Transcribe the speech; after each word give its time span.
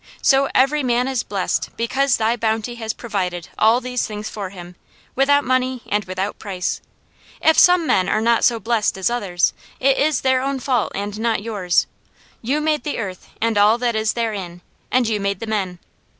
So 0.23 0.49
every 0.55 0.81
man 0.81 1.07
is 1.07 1.21
blessed, 1.21 1.69
because 1.77 2.17
Thy 2.17 2.35
bounty 2.35 2.73
has 2.73 2.91
provided 2.91 3.49
all 3.59 3.79
these 3.79 4.07
things 4.07 4.27
for 4.29 4.49
him, 4.49 4.75
without 5.15 5.43
money 5.43 5.83
and 5.91 6.05
without 6.05 6.39
price. 6.39 6.81
If 7.39 7.59
some 7.59 7.85
men 7.85 8.09
are 8.09 8.19
not 8.19 8.43
so 8.43 8.59
blessed 8.59 8.97
as 8.97 9.11
others, 9.11 9.53
it 9.79 9.99
is 9.99 10.21
their 10.21 10.41
own 10.41 10.59
fault, 10.59 10.91
and 10.95 11.19
not 11.19 11.43
Yours. 11.43 11.85
You 12.41 12.61
made 12.61 12.81
the 12.81 12.97
earth, 12.97 13.27
and 13.39 13.59
all 13.59 13.77
that 13.77 13.95
is 13.95 14.13
therein, 14.13 14.61
and 14.89 15.07
You 15.07 15.19
made 15.19 15.39
the 15.39 15.45
men. 15.45 15.77